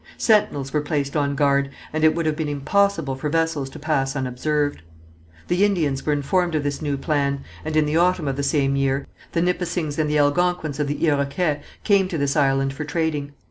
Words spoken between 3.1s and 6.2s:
for vessels to pass unobserved. The Indians were